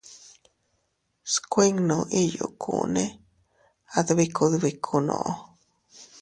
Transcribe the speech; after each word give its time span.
Skuinnu 1.31 1.97
iyukune 2.21 3.03
adbiku 3.99 4.43
dbikunoo. 4.53 5.33